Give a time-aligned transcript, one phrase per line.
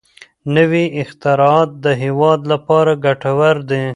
[0.55, 3.83] نوي اختراعات د هېواد لپاره ګټور دي.